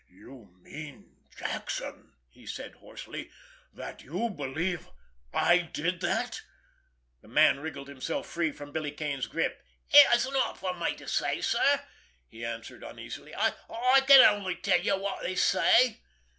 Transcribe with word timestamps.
"You 0.09 0.49
mean, 0.63 1.13
Jackson," 1.37 2.13
he 2.27 2.47
said 2.47 2.73
hoarsely, 2.73 3.29
"that 3.71 4.01
you 4.01 4.31
believe 4.31 4.89
I 5.31 5.59
did 5.59 5.99
that?" 6.01 6.41
The 7.21 7.27
man 7.27 7.59
wriggled 7.59 7.87
himself 7.87 8.25
free 8.25 8.51
from 8.51 8.71
Billy 8.71 8.89
Kane's 8.89 9.27
grip. 9.27 9.61
"It's 9.91 10.25
not 10.31 10.57
for 10.57 10.73
me 10.73 10.95
to 10.95 11.07
say 11.07 11.39
sir," 11.41 11.83
he 12.27 12.43
answered 12.43 12.81
uneasily. 12.83 13.35
"I—I 13.35 14.01
can 14.07 14.21
only 14.27 14.55
tell 14.55 14.81
you 14.81 14.97
what 14.97 15.21
they 15.21 15.35
say." 15.35 16.01